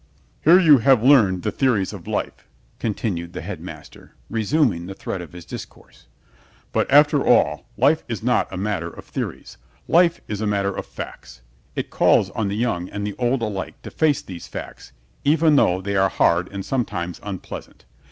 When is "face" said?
13.91-14.23